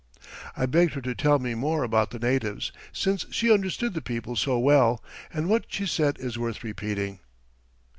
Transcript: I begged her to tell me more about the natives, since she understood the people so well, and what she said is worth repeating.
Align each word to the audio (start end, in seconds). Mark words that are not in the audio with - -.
I 0.57 0.65
begged 0.65 0.95
her 0.95 1.01
to 1.01 1.13
tell 1.13 1.37
me 1.37 1.53
more 1.53 1.83
about 1.83 2.09
the 2.09 2.17
natives, 2.17 2.71
since 2.91 3.27
she 3.29 3.53
understood 3.53 3.93
the 3.93 4.01
people 4.01 4.35
so 4.35 4.57
well, 4.57 5.03
and 5.31 5.47
what 5.47 5.65
she 5.67 5.85
said 5.85 6.17
is 6.17 6.39
worth 6.39 6.63
repeating. 6.63 7.19